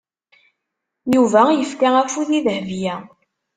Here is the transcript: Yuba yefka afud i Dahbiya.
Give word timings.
Yuba 1.15 1.41
yefka 1.57 1.87
afud 2.01 2.29
i 2.37 2.39
Dahbiya. 2.45 2.95